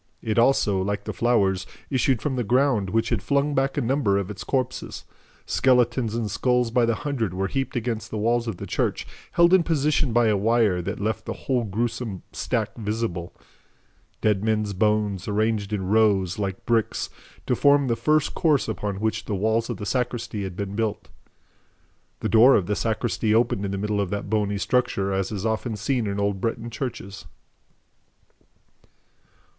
It 0.23 0.39
also, 0.39 0.81
like 0.81 1.03
the 1.03 1.13
flowers, 1.13 1.67
issued 1.91 2.23
from 2.23 2.35
the 2.35 2.43
ground, 2.43 2.89
which 2.89 3.09
had 3.09 3.21
flung 3.21 3.53
back 3.53 3.77
a 3.77 3.81
number 3.81 4.17
of 4.17 4.31
its 4.31 4.43
corpses. 4.43 5.05
Skeletons 5.45 6.15
and 6.15 6.31
skulls 6.31 6.71
by 6.71 6.87
the 6.87 6.95
hundred 6.95 7.35
were 7.35 7.45
heaped 7.45 7.75
against 7.75 8.09
the 8.09 8.17
wall 8.17 8.37
of 8.49 8.57
the 8.57 8.65
church, 8.65 9.05
held 9.33 9.53
in 9.53 9.61
position 9.61 10.11
by 10.11 10.25
a 10.25 10.35
wire 10.35 10.81
that 10.81 10.99
left 10.99 11.25
the 11.25 11.33
whole 11.45 11.63
gruesome 11.65 12.23
stack 12.31 12.75
visible. 12.75 13.35
Dead 14.21 14.43
men's 14.43 14.73
bones, 14.73 15.27
arranged 15.27 15.71
in 15.71 15.85
rows, 15.85 16.39
like 16.39 16.65
bricks, 16.65 17.11
to 17.45 17.55
form 17.55 17.85
the 17.87 17.95
first 17.95 18.33
course 18.33 18.67
upon 18.67 18.99
which 19.01 19.25
the 19.25 19.35
walls 19.35 19.69
of 19.69 19.77
the 19.77 19.85
sacristy 19.85 20.41
had 20.41 20.55
been 20.55 20.75
built. 20.75 21.09
The 22.21 22.29
door 22.29 22.55
of 22.55 22.65
the 22.65 22.75
sacristy 22.75 23.35
opened 23.35 23.65
in 23.65 23.71
the 23.71 23.77
middle 23.77 24.01
of 24.01 24.09
that 24.09 24.31
bony 24.31 24.57
structure, 24.57 25.13
as 25.13 25.31
is 25.31 25.45
often 25.45 25.75
seen 25.75 26.07
in 26.07 26.19
old 26.19 26.41
Breton 26.41 26.71
churches. 26.71 27.27